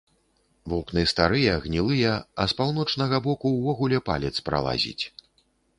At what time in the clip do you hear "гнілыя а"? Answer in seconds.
1.65-2.49